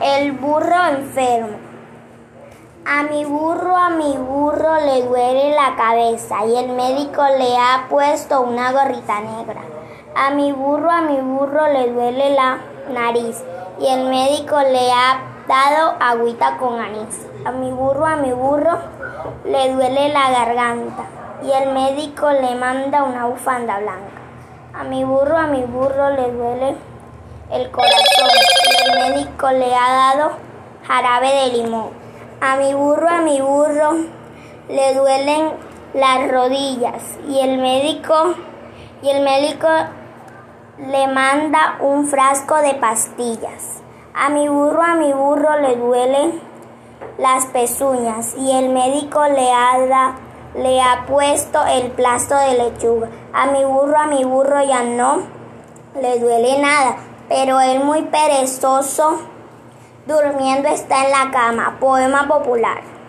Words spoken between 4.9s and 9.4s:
duele la cabeza y el médico le ha puesto una gorrita